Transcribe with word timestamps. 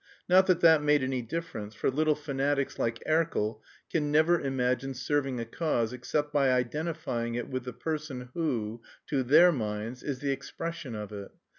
Not 0.27 0.47
that 0.47 0.61
that 0.61 0.81
made 0.81 1.03
any 1.03 1.21
difference, 1.21 1.75
for 1.75 1.91
little 1.91 2.15
fanatics 2.15 2.79
like 2.79 3.03
Erkel 3.05 3.61
can 3.91 4.11
never 4.11 4.41
imagine 4.41 4.95
serving 4.95 5.39
a 5.39 5.45
cause 5.45 5.93
except 5.93 6.33
by 6.33 6.51
identifying 6.51 7.35
it 7.35 7.49
with 7.49 7.65
the 7.65 7.71
person 7.73 8.29
who, 8.33 8.81
to 9.05 9.21
their 9.21 9.51
minds, 9.51 10.01
is 10.01 10.17
the 10.17 10.31
expression 10.31 10.95
of 10.95 11.11
it. 11.11 11.29